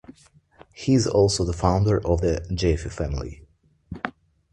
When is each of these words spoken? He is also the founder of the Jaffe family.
He 0.73 0.95
is 0.95 1.05
also 1.05 1.45
the 1.45 1.53
founder 1.53 1.97
of 2.03 2.21
the 2.21 2.43
Jaffe 2.55 2.89
family. 2.89 3.43